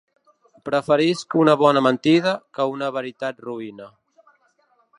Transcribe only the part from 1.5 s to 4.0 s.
bona mentida que una veritat roïna.